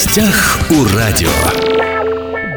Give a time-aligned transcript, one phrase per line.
[0.00, 1.28] гостях у радио.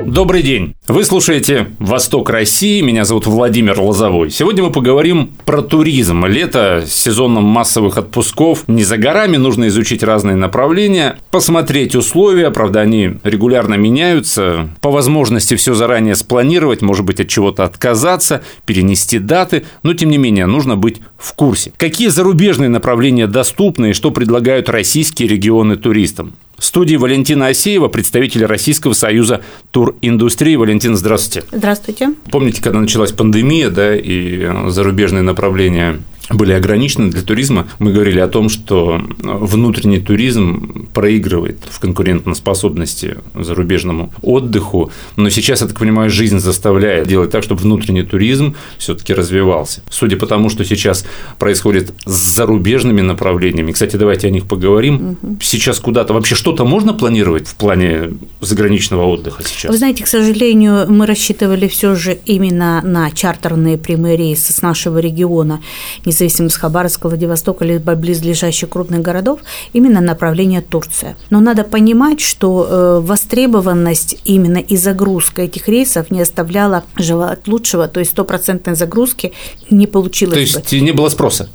[0.06, 0.76] Добрый день!
[0.88, 4.30] Вы слушаете «Восток России», меня зовут Владимир Лозовой.
[4.30, 6.26] Сегодня мы поговорим про туризм.
[6.26, 8.66] Лето с сезоном массовых отпусков.
[8.68, 15.56] Не за горами, нужно изучить разные направления, посмотреть условия, правда, они регулярно меняются, по возможности
[15.56, 20.78] все заранее спланировать, может быть, от чего-то отказаться, перенести даты, но, тем не менее, нужно
[20.78, 21.74] быть в курсе.
[21.76, 26.36] Какие зарубежные направления доступны и что предлагают российские регионы туристам?
[26.58, 30.56] В студии Валентина Осеева, представитель Российского союза туриндустрии.
[30.56, 31.48] Валентин, здравствуйте.
[31.52, 32.14] Здравствуйте.
[32.32, 38.28] Помните, когда началась пандемия, да, и зарубежные направления были ограничены для туризма, мы говорили о
[38.28, 46.40] том, что внутренний туризм проигрывает в конкурентоспособности зарубежному отдыху, но сейчас, я так понимаю, жизнь
[46.40, 49.82] заставляет делать так, чтобы внутренний туризм все-таки развивался.
[49.90, 51.06] Судя по тому, что сейчас
[51.40, 55.18] происходит с зарубежными направлениями, кстати, давайте о них поговорим.
[55.22, 55.38] Угу.
[55.42, 59.72] Сейчас куда-то вообще что-то можно планировать в плане заграничного отдыха сейчас?
[59.72, 65.00] Вы знаете, к сожалению, мы рассчитывали все же именно на чартерные прямые рейсы с нашего
[65.00, 65.62] региона,
[66.06, 69.40] не независимо с Хабаровска, Владивостока, либо близлежащих крупных городов,
[69.74, 71.16] именно направление Турция.
[71.30, 77.88] Но надо понимать, что э, востребованность именно и загрузка этих рейсов не оставляла желать лучшего,
[77.88, 79.34] то есть стопроцентной загрузки
[79.70, 80.80] не получилось То есть бы.
[80.80, 81.50] не было спроса?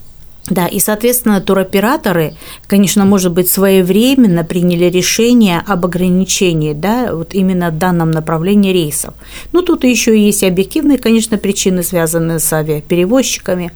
[0.50, 2.34] Да, и, соответственно, туроператоры,
[2.66, 9.14] конечно, может быть, своевременно приняли решение об ограничении, да, вот именно в данном направлении рейсов.
[9.52, 13.72] Ну, тут еще есть и объективные, конечно, причины, связанные с авиаперевозчиками.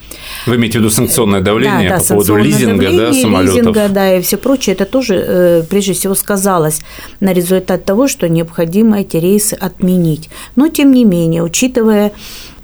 [0.47, 3.57] Вы имеете в виду санкционное давление да, да, по поводу лизинга, да, самолетов?
[3.57, 4.75] лизинга, да, и все прочее.
[4.75, 6.81] Это тоже, э, прежде всего, сказалось
[7.21, 10.31] на результат того, что необходимо эти рейсы отменить.
[10.57, 12.13] Но, тем не менее, учитывая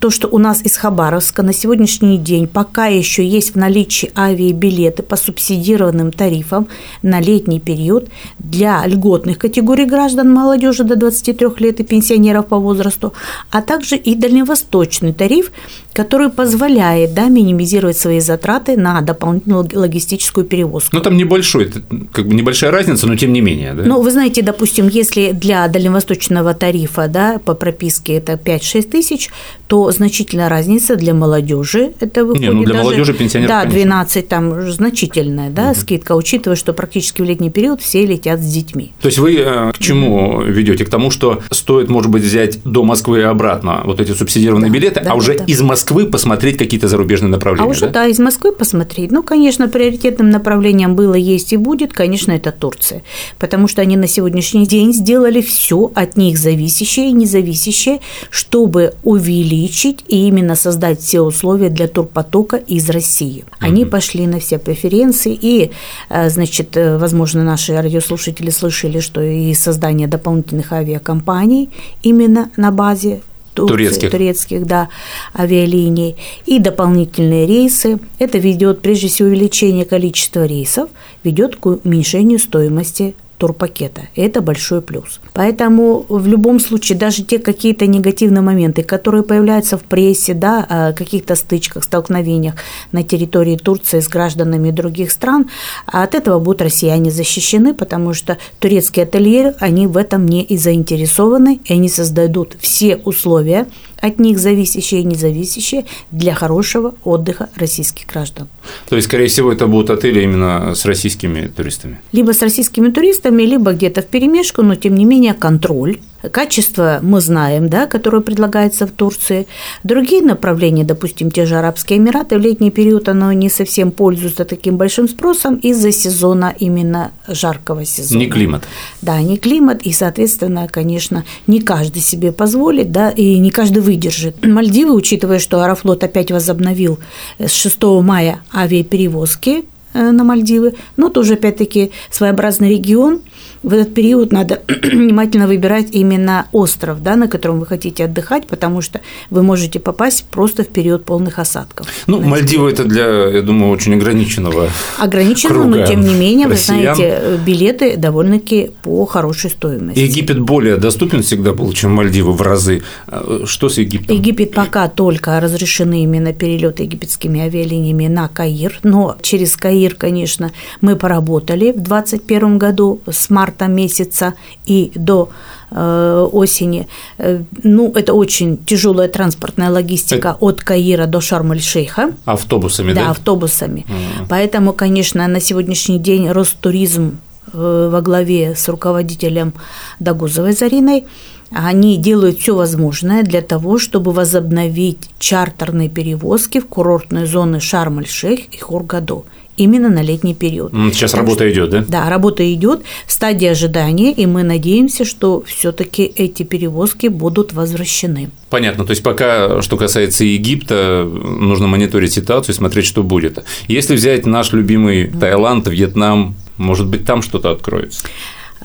[0.01, 5.03] то, что у нас из Хабаровска на сегодняшний день пока еще есть в наличии авиабилеты
[5.03, 6.69] по субсидированным тарифам
[7.03, 13.13] на летний период для льготных категорий граждан молодежи до 23 лет и пенсионеров по возрасту,
[13.51, 15.51] а также и дальневосточный тариф,
[15.99, 20.95] который позволяет да, минимизировать свои затраты на дополнительную логистическую перевозку.
[20.95, 21.73] Ну, там небольшой,
[22.13, 23.75] как бы небольшая разница, но тем не менее.
[23.75, 23.83] Да?
[23.83, 29.31] Ну, вы знаете, допустим, если для дальневосточного тарифа да, по прописке это 5-6 тысяч,
[29.67, 31.95] то значительная разница для молодежи.
[31.99, 35.81] Это выходит Не, ну для даже, молодежи пенсионеров, Да, 12 там значительная да, угу.
[35.81, 38.93] скидка, учитывая, что практически в летний период все летят с детьми.
[39.03, 40.85] То есть вы э, к чему ведете?
[40.85, 44.75] К тому, что стоит, может быть, взять до Москвы и обратно вот эти субсидированные да,
[44.75, 45.45] билеты, да, а уже да.
[45.45, 47.67] из Москвы посмотреть какие-то зарубежные направления.
[47.67, 48.03] А уже да?
[48.03, 49.11] да, из Москвы посмотреть.
[49.11, 53.03] Ну, конечно, приоритетным направлением было, есть и будет, конечно, это Турция,
[53.39, 58.01] потому что они на сегодняшний день сделали все от них зависящее и независящее,
[58.31, 63.45] чтобы увеличить и именно создать все условия для турпотока из России.
[63.59, 63.91] Они угу.
[63.91, 65.71] пошли на все преференции, и,
[66.09, 71.71] э, значит, э, возможно, наши радиослушатели слышали, что и создание дополнительных авиакомпаний
[72.03, 73.21] именно на базе
[73.67, 74.11] турецких.
[74.11, 74.89] турецких да,
[75.35, 77.99] авиалиний и дополнительные рейсы.
[78.19, 80.91] Это ведет, прежде всего, увеличение количества рейсов,
[81.25, 84.03] ведет к уменьшению стоимости турпакета.
[84.15, 85.21] И это большой плюс.
[85.33, 90.93] Поэтому в любом случае даже те какие-то негативные моменты, которые появляются в прессе, да, о
[90.93, 92.55] каких-то стычках, столкновениях
[92.93, 95.49] на территории Турции с гражданами других стран,
[95.87, 101.61] от этого будут россияне защищены, потому что турецкие ательеры, они в этом не и заинтересованы,
[101.65, 103.67] и они создадут все условия
[104.01, 108.49] от них зависящие и независящие для хорошего отдыха российских граждан.
[108.89, 112.01] То есть, скорее всего, это будут отели именно с российскими туристами?
[112.13, 115.99] Либо с российскими туристами, либо где-то в перемешку, но тем не менее контроль
[116.33, 119.47] Качество мы знаем, да, которое предлагается в Турции.
[119.85, 124.77] Другие направления, допустим, те же Арабские Эмираты, в летний период оно не совсем пользуется таким
[124.77, 128.19] большим спросом из-за сезона именно жаркого сезона.
[128.19, 128.65] Не климат.
[129.01, 134.45] Да, не климат, и, соответственно, конечно, не каждый себе позволит, да, и не каждый выдержит.
[134.45, 136.99] Мальдивы, учитывая, что Аэрофлот опять возобновил
[137.39, 139.67] с 6 мая авиаперевозки
[139.99, 143.21] на Мальдивы, но тоже, опять-таки, своеобразный регион–
[143.63, 148.81] в этот период надо внимательно выбирать именно остров, да, на котором вы хотите отдыхать, потому
[148.81, 149.01] что
[149.31, 151.87] вы можете попасть просто в период полных осадков.
[152.07, 154.69] Ну, Мальдивы это для, я думаю, очень ограниченного.
[154.99, 156.91] Ограниченного, но тем не менее, россиян.
[156.91, 159.99] вы знаете, билеты довольно-таки по хорошей стоимости.
[159.99, 162.83] Египет более доступен всегда был, чем Мальдивы в разы.
[163.07, 164.17] А, что с Египтом?
[164.17, 170.51] Египет пока только разрешены именно перелеты египетскими авиалиниями на Каир, но через Каир, конечно,
[170.81, 174.35] мы поработали в 2021 году с марта месяца
[174.67, 175.31] и до
[175.71, 176.89] э, осени.
[177.19, 180.39] Э, ну, это очень тяжелая транспортная логистика это...
[180.41, 182.13] от Каира до Шарм-эль-Шейха.
[182.25, 183.05] Автобусами, да?
[183.05, 183.87] Да, автобусами.
[183.89, 184.27] Mm-hmm.
[184.29, 187.19] Поэтому, конечно, на сегодняшний день Ростуризм
[187.53, 189.53] э, во главе с руководителем
[190.01, 191.05] Дагузовой Зариной,
[191.51, 198.59] они делают все возможное для того, чтобы возобновить чартерные перевозки в курортные зоны Шарм-эль-Шейх и
[198.59, 199.25] Хургаду
[199.59, 200.73] именно на летний период.
[200.93, 201.85] Сейчас так работа что, идет, да?
[201.89, 208.31] Да, работа идет в стадии ожидания, и мы надеемся, что все-таки эти перевозки будут возвращены.
[208.51, 208.85] Понятно.
[208.85, 213.45] То есть пока, что касается Египта, нужно мониторить ситуацию и смотреть, что будет.
[213.67, 218.05] Если взять наш любимый Таиланд, Вьетнам, может быть, там что-то откроется?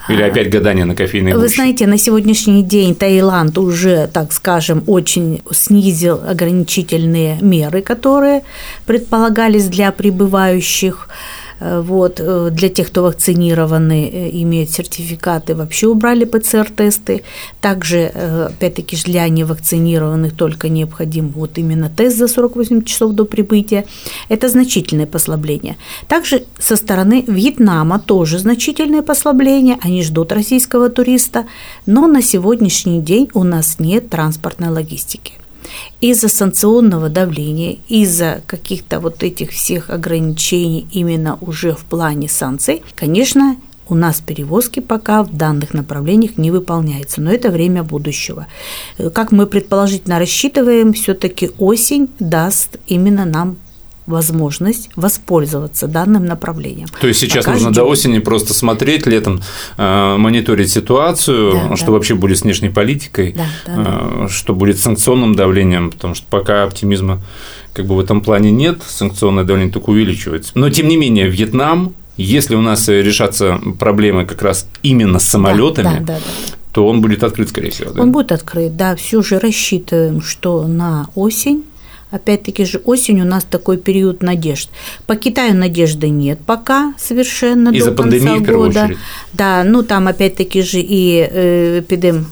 [0.10, 5.42] Или опять гадание на кофейной Вы знаете, на сегодняшний день Таиланд уже, так скажем, очень
[5.52, 8.44] снизил ограничительные меры, которые
[8.86, 11.08] предполагались для прибывающих.
[11.64, 17.24] Э, вот, э, для тех, кто вакцинированы, э, имеют сертификаты, вообще убрали ПЦР-тесты.
[17.62, 18.12] Также,
[18.50, 23.86] опять-таки, для невакцинированных только необходим вот именно тест за 48 часов до прибытия.
[24.30, 25.78] Это значительное послабление.
[26.08, 29.78] Также со стороны Вьетнама тоже значительное послабление.
[29.82, 31.46] Они ждут российского туриста,
[31.86, 35.34] но на сегодняшний день у нас нет транспортной логистики
[36.02, 43.58] из-за санкционного давления, из-за каких-то вот этих всех ограничений именно уже в плане санкций, конечно,
[43.90, 48.48] у нас перевозки пока в данных направлениях не выполняются, но это время будущего.
[49.14, 53.58] Как мы предположительно рассчитываем, все-таки осень даст именно нам
[54.06, 56.88] возможность воспользоваться данным направлением.
[57.00, 57.84] То есть сейчас Пока нужно ждем.
[57.84, 59.42] до осени просто смотреть летом,
[59.78, 61.92] э, мониторить ситуацию, да, что да.
[61.94, 64.30] вообще будет с внешней политикой, да, да, э, да.
[64.30, 67.22] что будет с санкционным давлением, потому что пока оптимизма
[67.74, 70.52] как бы в этом плане нет, санкционное давление только увеличивается.
[70.56, 75.86] Но тем не менее Вьетнам, если у нас решатся проблемы как раз именно с самолетами,
[75.86, 77.92] да, да, да, да то он будет открыт, скорее всего.
[77.92, 78.02] Да?
[78.02, 78.96] Он будет открыт, да.
[78.96, 81.64] Все же рассчитываем, что на осень
[82.14, 84.70] Опять-таки же осень у нас такой период надежд.
[85.08, 88.90] По Китаю надежды нет пока совершенно Из-за до конца пандемии, года.
[89.34, 92.28] Да, ну там опять-таки же и э, эпидем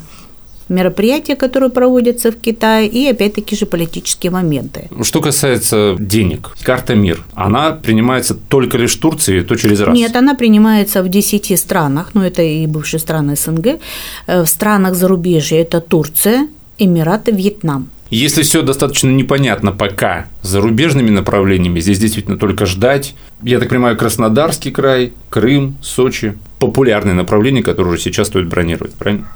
[0.69, 4.87] мероприятия, которые проводятся в Китае, и опять-таки же политические моменты.
[5.01, 9.97] Что касается денег, карта МИР, она принимается только лишь в Турции, то через раз?
[9.97, 13.79] Нет, она принимается в 10 странах, ну это и бывшие страны СНГ,
[14.27, 17.89] э, в странах зарубежья это Турция, Эмираты, Вьетнам.
[18.11, 23.15] Если все достаточно непонятно пока зарубежными направлениями, здесь действительно только ждать.
[23.41, 29.27] Я так понимаю, Краснодарский край, Крым, Сочи популярные направления, которые уже сейчас стоит бронировать, правильно?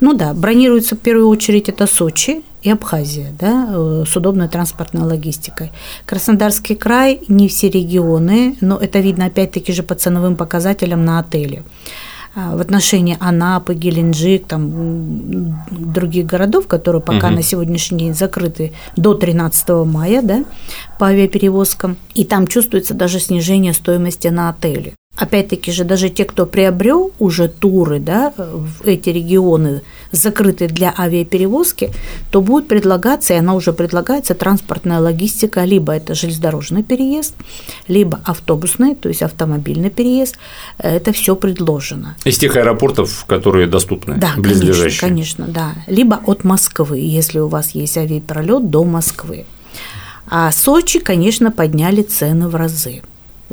[0.00, 5.04] Ну да, бронируется в первую очередь это Сочи и Абхазия, да, э, с удобной транспортной
[5.04, 5.70] логистикой.
[6.06, 11.62] Краснодарский край, не все регионы, но это видно опять-таки же по ценовым показателям на отели.
[12.36, 17.36] А, в отношении Анапы, Геленджик, там, других городов, которые пока угу.
[17.36, 20.44] на сегодняшний день закрыты до 13 мая да,
[20.98, 21.96] по авиаперевозкам.
[22.14, 24.94] И там чувствуется даже снижение стоимости на отели.
[25.16, 31.90] Опять-таки же, даже те, кто приобрел уже туры да, в эти регионы, закрытые для авиаперевозки,
[32.32, 37.34] то будет предлагаться, и она уже предлагается, транспортная логистика, либо это железнодорожный переезд,
[37.86, 40.36] либо автобусный, то есть автомобильный переезд.
[40.78, 42.16] Это все предложено.
[42.24, 45.00] Из тех аэропортов, которые доступны, да, близлежащие?
[45.00, 45.74] Конечно, конечно, да.
[45.86, 49.46] Либо от Москвы, если у вас есть авиапролет до Москвы.
[50.26, 53.02] А Сочи, конечно, подняли цены в разы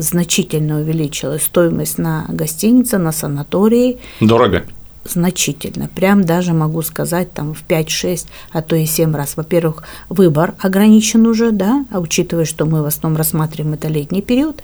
[0.01, 3.99] значительно увеличилась стоимость на гостиницы, на санатории.
[4.19, 4.65] Дорого?
[5.03, 5.89] Значительно.
[5.95, 9.35] Прям даже могу сказать там в 5-6, а то и 7 раз.
[9.35, 14.61] Во-первых, выбор ограничен уже, да, а учитывая, что мы в основном рассматриваем это летний период,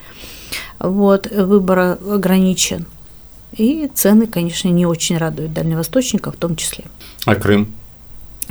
[0.79, 2.85] вот, выбор ограничен.
[3.53, 6.85] И цены, конечно, не очень радуют дальневосточников в том числе.
[7.25, 7.73] А Крым?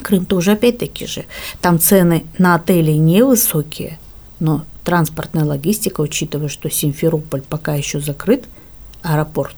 [0.02, 1.24] Крым тоже опять-таки же.
[1.60, 3.98] Там цены на отели невысокие,
[4.40, 8.44] но транспортная логистика, учитывая, что Симферополь пока еще закрыт,
[9.02, 9.56] аэропорт,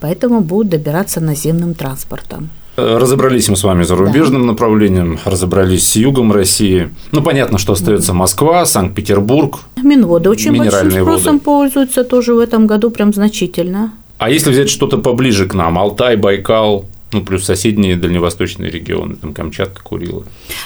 [0.00, 2.50] поэтому будут добираться наземным транспортом.
[2.76, 4.48] Разобрались мы с вами зарубежным да.
[4.48, 6.90] направлением, разобрались с югом России.
[7.10, 9.58] Ну, понятно, что остается Москва, Санкт-Петербург.
[9.82, 11.44] Минводы очень большим спросом воды.
[11.44, 13.94] пользуются тоже в этом году прям значительно.
[14.18, 19.32] А если взять что-то поближе к нам, Алтай, Байкал, ну, плюс соседние дальневосточные регионы, там
[19.32, 20.24] Камчатка, Курила.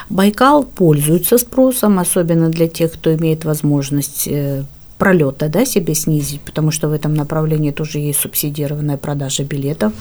[0.08, 4.64] Байкал пользуется спросом, особенно для тех, кто имеет возможность э,
[4.98, 9.92] пролета да, себе снизить, потому что в этом направлении тоже есть субсидированная продажа билетов.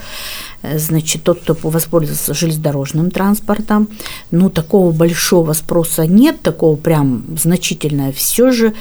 [0.63, 3.87] Э, значит, тот, кто воспользуется железнодорожным транспортом,
[4.31, 8.73] ну, такого большого спроса нет, такого прям значительного, все же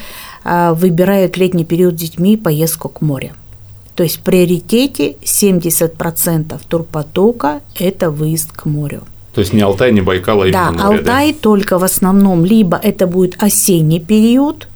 [0.43, 3.31] а, выбирают летний период с детьми поездку к морю.
[4.01, 9.03] То есть в приоритете 70% турпотока– это выезд к морю.
[9.35, 11.39] То есть не Алтай, не Байкал, а именно да, море, Алтай да?
[11.39, 14.67] только в основном либо это будет осенний период,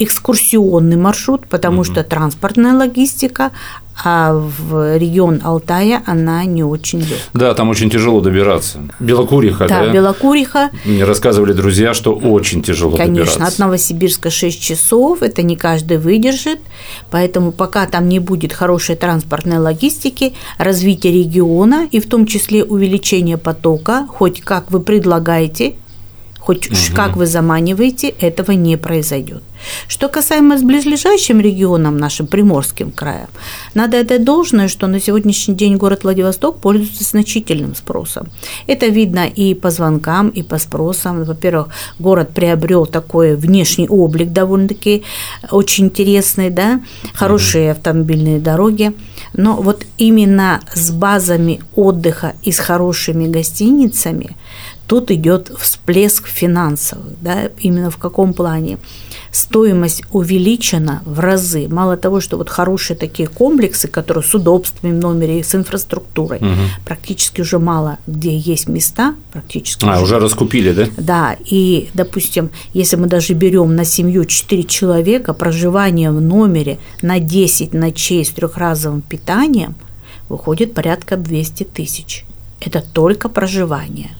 [0.00, 1.84] экскурсионный маршрут, потому угу.
[1.84, 3.52] что транспортная логистика,
[4.04, 7.18] а в регион Алтая она не очень легкая.
[7.34, 8.78] Да, там очень тяжело добираться.
[9.00, 9.86] Белокуриха, да?
[9.86, 10.70] Да, Белокуриха.
[10.84, 13.44] Мне рассказывали друзья, что очень тяжело Конечно, добираться.
[13.46, 16.60] от Новосибирска 6 часов, это не каждый выдержит,
[17.10, 23.36] поэтому пока там не будет хорошей транспортной логистики, развития региона и в том числе увеличения
[23.36, 25.74] потока, хоть как вы предлагаете,
[26.38, 26.76] хоть угу.
[26.94, 29.42] как вы заманиваете, этого не произойдет.
[29.88, 33.28] Что касаемо с близлежащим регионом, нашим Приморским краем,
[33.74, 38.28] надо это должное, что на сегодняшний день город Владивосток пользуется значительным спросом.
[38.66, 41.24] Это видно и по звонкам, и по спросам.
[41.24, 45.02] Во-первых, город приобрел такой внешний облик довольно-таки
[45.50, 46.80] очень интересный, да,
[47.14, 48.92] хорошие автомобильные дороги.
[49.34, 54.36] Но вот именно с базами отдыха и с хорошими гостиницами
[54.88, 58.78] тут идет всплеск финансовых, да, именно в каком плане?
[59.30, 61.68] Стоимость увеличена в разы.
[61.68, 66.48] Мало того, что вот хорошие такие комплексы, которые с удобствами в номере, с инфраструктурой, угу.
[66.86, 69.84] практически уже мало где есть места, практически.
[69.84, 70.86] А, уже, уже раскупили, да?
[70.96, 77.20] Да, и, допустим, если мы даже берем на семью 4 человека, проживание в номере на
[77.20, 79.74] 10 ночей с трехразовым питанием
[80.30, 82.24] выходит порядка 200 тысяч.
[82.60, 84.10] Это только проживание.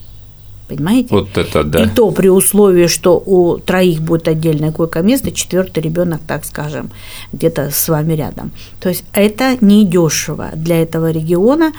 [0.68, 1.08] Понимаете?
[1.10, 1.84] Вот это да.
[1.84, 6.90] И то при условии, что у троих будет отдельное койко-место, четвертый ребенок, так скажем,
[7.32, 8.52] где-то с вами рядом.
[8.78, 11.72] То есть это не дешево для этого региона.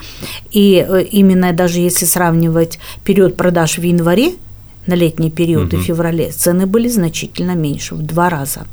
[0.51, 4.33] И э, именно даже если сравнивать период продаж в январе
[4.87, 5.81] на летний период угу.
[5.81, 8.65] и феврале, цены были значительно меньше, в два раза.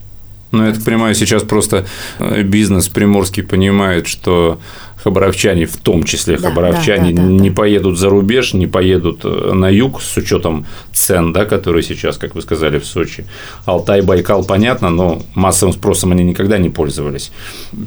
[0.52, 1.84] Ну, я так понимаю, сейчас просто
[2.18, 4.58] э, бизнес приморский понимает, что
[5.06, 7.56] хабаровчане, в том числе да, хабаровчане, да, да, да, не да.
[7.56, 12.34] поедут за рубеж, не поедут э, на юг с учетом цен, да, которые сейчас, как
[12.34, 13.24] вы сказали, в Сочи.
[13.66, 17.30] Алтай, Байкал, понятно, но массовым спросом они никогда не пользовались.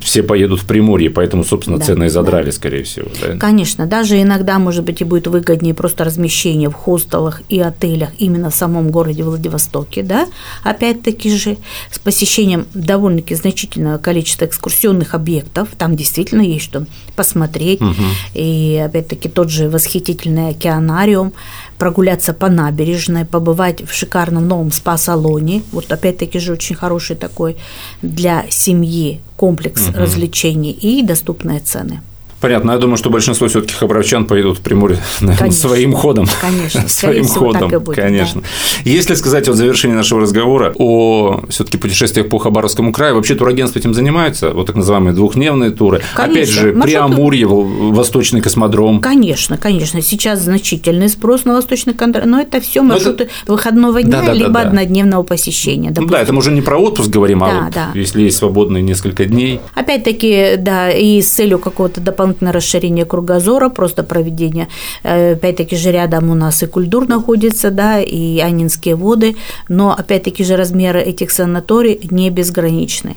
[0.02, 2.52] Все поедут в Приморье, поэтому, собственно, да, цены и задрали, да.
[2.54, 3.10] скорее всего.
[3.22, 3.36] Да?
[3.36, 8.50] Конечно, даже иногда, может быть, и будет выгоднее просто размещение в хостелах и отелях именно
[8.50, 10.26] в самом городе Владивостоке, да,
[10.64, 11.58] опять-таки же
[11.92, 17.82] с посещением довольно-таки значительного количества экскурсионных объектов, там действительно есть что посмотреть.
[17.82, 17.94] Угу.
[18.34, 21.34] И опять-таки тот же восхитительный океанариум,
[21.78, 25.64] прогуляться по набережной, побывать в шикарном новом спа-салоне.
[25.72, 27.58] Вот опять-таки же очень хороший такой
[28.02, 29.98] для семьи комплекс угу.
[29.98, 32.02] развлечений и доступные цены.
[32.40, 32.72] Понятно.
[32.72, 36.28] Я думаю, что большинство все-таки хабаровчан поедут в Приморье наверное, своим ходом.
[36.40, 36.84] Конечно.
[36.88, 37.70] своим ходом.
[37.70, 38.42] Будет, конечно.
[38.42, 38.48] Да.
[38.90, 43.80] Если сказать вот в завершении нашего разговора о все-таки путешествиях по Хабаровскому краю, вообще турагентство
[43.80, 46.02] этим занимается, вот так называемые двухдневные туры.
[46.16, 46.34] Конечно.
[46.34, 46.88] Опять же, Маршруты...
[46.88, 49.02] Приамурье, Восточный космодром.
[49.02, 50.02] Конечно, конечно.
[50.02, 53.52] Сейчас значительный спрос на Восточный космодром, но это все маршруты это...
[53.52, 54.70] выходного дня, да, да, либо да, да.
[54.70, 55.90] однодневного посещения.
[55.90, 56.12] Допустим.
[56.12, 57.90] Да, это мы уже не про отпуск говорим, а да, вот да.
[57.94, 59.60] если есть свободные несколько дней.
[59.76, 64.68] Опять-таки, да, и с целью какого-то дополнительного дополнительное расширение кругозора, просто проведение,
[65.04, 69.36] э, опять-таки же рядом у нас и культур находится, да, и Анинские воды,
[69.70, 73.16] но опять-таки же размеры этих санаторий не безграничны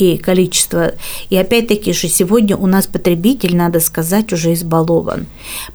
[0.00, 0.92] и количество.
[1.30, 5.26] И опять-таки же сегодня у нас потребитель, надо сказать, уже избалован,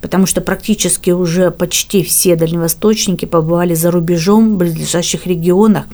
[0.01, 5.85] потому что практически уже почти все дальневосточники побывали за рубежом в ближайших регионах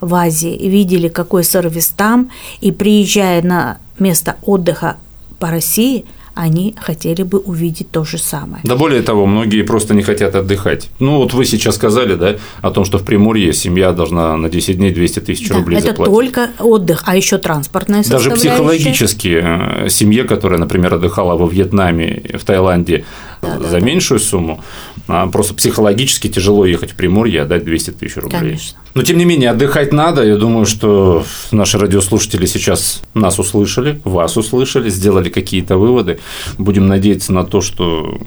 [0.00, 4.96] в Азии и видели, какой сервис там, и приезжая на место отдыха
[5.38, 8.60] по России, они хотели бы увидеть то же самое.
[8.64, 10.90] Да более того, многие просто не хотят отдыхать.
[10.98, 14.76] Ну, вот вы сейчас сказали, да, о том, что в Приморье семья должна на 10
[14.76, 16.14] дней 200 тысяч да, рублей это заплатить.
[16.14, 22.44] только отдых, а еще транспортная Даже психологически э, семье, которая, например, отдыхала во Вьетнаме, в
[22.44, 23.04] Таиланде
[23.44, 24.26] да, за да, меньшую да.
[24.26, 24.64] сумму,
[25.08, 28.40] а просто психологически тяжело ехать в Приморье и отдать 200 тысяч рублей.
[28.40, 28.78] Конечно.
[28.94, 30.24] Но, тем не менее, отдыхать надо.
[30.24, 36.20] Я думаю, что наши радиослушатели сейчас нас услышали, вас услышали, сделали какие-то выводы.
[36.58, 38.18] Будем надеяться на то, что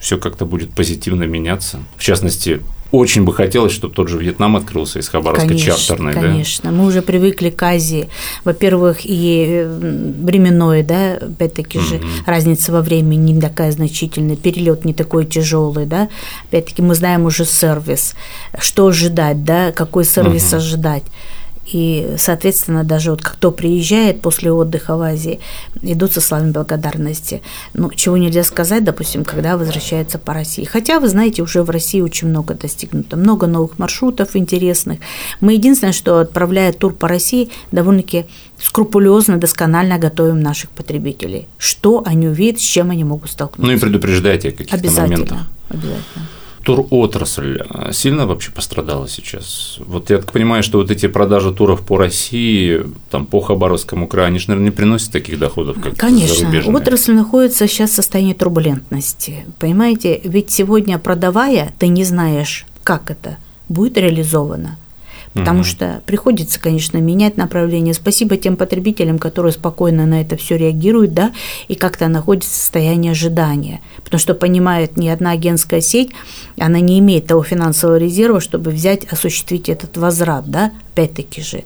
[0.00, 1.80] все как-то будет позитивно меняться.
[1.96, 6.12] В частности, очень бы хотелось, чтобы тот же Вьетнам открылся из Хабаровска конечно, чартерный.
[6.12, 6.76] Конечно, да?
[6.76, 8.08] мы уже привыкли к Азии.
[8.44, 11.88] Во-первых, и временной, да, опять-таки mm-hmm.
[11.88, 16.08] же разница во времени не такая значительная, перелет не такой тяжелый, да.
[16.48, 18.14] Опять-таки мы знаем уже сервис,
[18.58, 20.56] что ожидать, да, какой сервис mm-hmm.
[20.56, 21.04] ожидать.
[21.72, 25.40] И, соответственно, даже вот кто приезжает после отдыха в Азии,
[25.82, 27.42] идут со словами благодарности.
[27.74, 30.64] Ну, чего нельзя сказать, допустим, когда возвращаются по России.
[30.64, 34.98] Хотя, вы знаете, уже в России очень много достигнуто, много новых маршрутов интересных.
[35.40, 38.26] Мы единственное, что отправляя тур по России, довольно-таки
[38.58, 41.46] скрупулезно, досконально готовим наших потребителей.
[41.56, 43.70] Что они увидят, с чем они могут столкнуться.
[43.70, 45.46] Ну и предупреждайте о каких-то обязательно, моментах.
[45.68, 46.39] Обязательно.
[46.76, 47.62] Туротрасль
[47.92, 49.76] сильно вообще пострадала сейчас?
[49.80, 54.28] Вот я так понимаю, что вот эти продажи туров по России, там, по Хабаровскому краю,
[54.28, 56.76] они же, наверное, не приносят таких доходов, как Конечно, зарубежные.
[56.76, 59.46] отрасль находится сейчас в состоянии турбулентности.
[59.58, 64.78] Понимаете, ведь сегодня продавая, ты не знаешь, как это будет реализовано.
[65.34, 65.64] Потому угу.
[65.64, 67.94] что приходится, конечно, менять направление.
[67.94, 71.32] Спасибо тем потребителям, которые спокойно на это все реагируют, да,
[71.68, 73.80] и как-то находятся в состоянии ожидания.
[74.02, 76.10] Потому что понимает ни одна агентская сеть,
[76.58, 81.62] она не имеет того финансового резерва, чтобы взять, осуществить этот возврат, да, опять-таки же.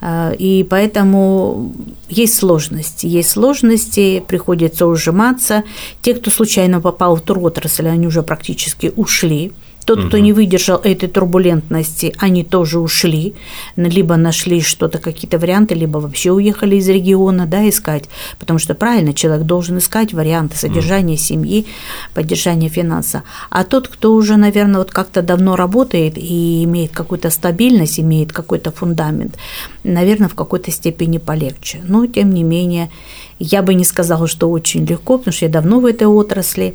[0.00, 1.72] А, и поэтому
[2.08, 3.06] есть сложности.
[3.06, 5.64] Есть сложности, приходится ужиматься.
[6.00, 9.52] Те, кто случайно попал в туротрасль, они уже практически ушли
[9.84, 10.08] тот, угу.
[10.08, 13.34] кто не выдержал этой турбулентности, они тоже ушли,
[13.76, 18.04] либо нашли что-то, какие-то варианты, либо вообще уехали из региона, да, искать,
[18.38, 21.20] потому что правильно человек должен искать варианты содержания угу.
[21.20, 21.66] семьи,
[22.14, 23.22] поддержания финанса.
[23.50, 28.70] А тот, кто уже, наверное, вот как-то давно работает и имеет какую-то стабильность, имеет какой-то
[28.70, 29.36] фундамент,
[29.82, 31.80] наверное, в какой-то степени полегче.
[31.86, 32.90] Но, тем не менее,
[33.38, 36.74] я бы не сказала, что очень легко, потому что я давно в этой отрасли,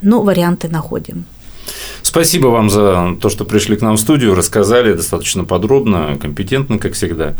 [0.00, 1.24] но варианты находим.
[2.08, 6.94] Спасибо вам за то, что пришли к нам в студию, рассказали достаточно подробно, компетентно, как
[6.94, 7.34] всегда.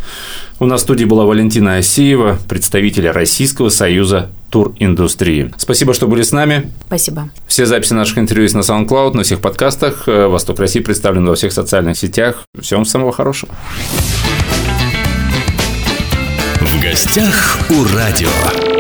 [0.60, 5.54] У нас в студии была Валентина Осеева, представитель Российского союза туриндустрии.
[5.56, 6.70] Спасибо, что были с нами.
[6.86, 7.30] Спасибо.
[7.46, 10.06] Все записи наших интервью есть на SoundCloud, на всех подкастах.
[10.06, 12.42] «Восток России» представлен во всех социальных сетях.
[12.60, 13.50] Всем самого хорошего.
[16.60, 18.77] В гостях у радио.